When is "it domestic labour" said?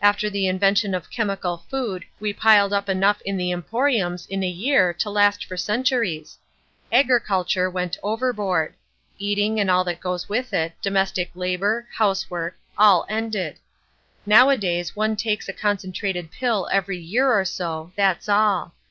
10.54-11.86